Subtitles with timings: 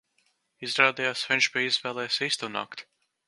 [0.67, 2.89] Izrādījās, viņš bija izvēlējies īsto nakti.